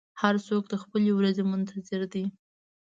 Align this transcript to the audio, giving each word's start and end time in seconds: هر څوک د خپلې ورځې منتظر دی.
هر 0.21 0.35
څوک 0.47 0.63
د 0.69 0.73
خپلې 0.83 1.11
ورځې 1.15 1.43
منتظر 1.51 2.01
دی. 2.13 2.25